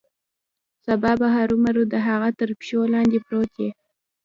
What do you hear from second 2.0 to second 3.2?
هغه تر پښو لاندې